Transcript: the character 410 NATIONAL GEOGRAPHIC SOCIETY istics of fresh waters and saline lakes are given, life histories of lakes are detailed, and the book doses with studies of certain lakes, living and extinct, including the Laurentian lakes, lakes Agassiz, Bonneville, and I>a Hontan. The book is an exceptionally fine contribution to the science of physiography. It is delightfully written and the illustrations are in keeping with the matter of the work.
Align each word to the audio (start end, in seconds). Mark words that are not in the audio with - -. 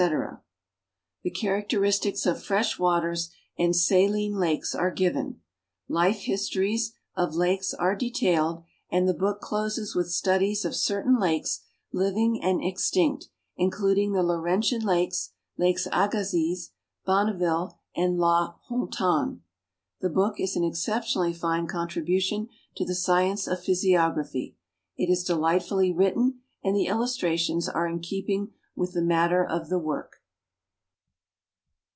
the 1.23 1.29
character 1.29 1.77
410 1.77 1.83
NATIONAL 1.85 1.91
GEOGRAPHIC 1.93 1.93
SOCIETY 1.93 1.93
istics 1.93 2.31
of 2.39 2.43
fresh 2.43 2.79
waters 2.79 3.29
and 3.59 3.75
saline 3.75 4.33
lakes 4.39 4.73
are 4.73 4.89
given, 4.89 5.39
life 5.87 6.21
histories 6.21 6.93
of 7.15 7.35
lakes 7.35 7.71
are 7.75 7.95
detailed, 7.95 8.63
and 8.91 9.07
the 9.07 9.13
book 9.13 9.41
doses 9.51 9.93
with 9.93 10.09
studies 10.09 10.65
of 10.65 10.73
certain 10.75 11.19
lakes, 11.19 11.59
living 11.93 12.41
and 12.41 12.63
extinct, 12.63 13.27
including 13.57 14.13
the 14.13 14.23
Laurentian 14.23 14.81
lakes, 14.83 15.33
lakes 15.59 15.85
Agassiz, 15.91 16.71
Bonneville, 17.05 17.77
and 17.95 18.19
I>a 18.19 18.55
Hontan. 18.71 19.41
The 19.99 20.09
book 20.09 20.39
is 20.39 20.55
an 20.55 20.63
exceptionally 20.63 21.31
fine 21.35 21.67
contribution 21.67 22.49
to 22.75 22.83
the 22.85 22.95
science 22.95 23.45
of 23.45 23.63
physiography. 23.63 24.57
It 24.97 25.11
is 25.11 25.23
delightfully 25.23 25.91
written 25.91 26.39
and 26.63 26.75
the 26.75 26.87
illustrations 26.87 27.69
are 27.69 27.85
in 27.85 27.99
keeping 27.99 28.51
with 28.73 28.93
the 28.93 29.01
matter 29.01 29.45
of 29.45 29.67
the 29.69 29.77
work. 29.77 30.19